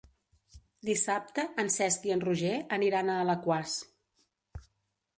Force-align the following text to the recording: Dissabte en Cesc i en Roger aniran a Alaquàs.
Dissabte 0.89 1.45
en 1.65 1.69
Cesc 1.77 2.09
i 2.11 2.15
en 2.17 2.25
Roger 2.25 2.57
aniran 2.81 3.15
a 3.15 3.21
Alaquàs. 3.27 3.81